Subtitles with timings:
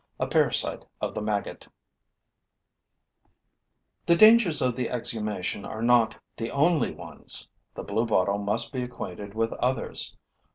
[0.19, 1.67] A PARASITE OF THE MAGGOT
[4.07, 9.35] The dangers of the exhumation are not the only ones; the Bluebottle must be acquainted
[9.35, 10.17] with others.